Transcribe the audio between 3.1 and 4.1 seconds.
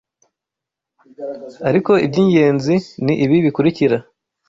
ibi bikurikira